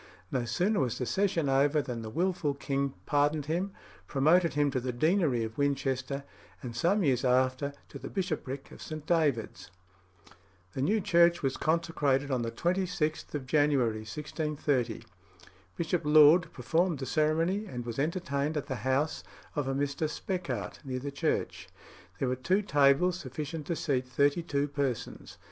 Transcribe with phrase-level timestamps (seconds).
[0.31, 3.71] No sooner was the session over than the wilful king pardoned him,
[4.07, 6.23] promoted him to the deanery of Winchester,
[6.63, 9.05] and some years after to the bishopric of St.
[9.05, 9.69] David's.
[10.73, 15.03] The new church was consecrated on the 26th of January 1630.
[15.77, 19.23] Bishop Laud performed the ceremony, and was entertained at the house
[19.55, 20.09] of a Mr.
[20.09, 21.69] Speckart, near the church.
[22.17, 25.37] There were two tables sufficient to seat thirty two persons.